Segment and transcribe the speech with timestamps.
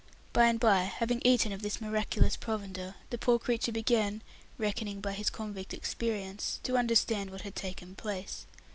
[0.33, 4.23] By and by, having eaten of this miraculous provender, the poor creature began
[4.57, 8.47] reckoning by his convict experience to understand what had taken place.